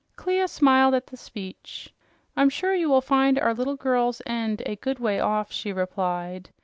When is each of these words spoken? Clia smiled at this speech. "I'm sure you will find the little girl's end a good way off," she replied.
Clia 0.15 0.47
smiled 0.47 0.95
at 0.95 1.05
this 1.05 1.21
speech. 1.21 1.93
"I'm 2.35 2.49
sure 2.49 2.73
you 2.73 2.89
will 2.89 3.01
find 3.01 3.37
the 3.37 3.53
little 3.53 3.75
girl's 3.75 4.19
end 4.25 4.63
a 4.65 4.75
good 4.75 4.97
way 4.97 5.19
off," 5.19 5.51
she 5.51 5.71
replied. 5.71 6.49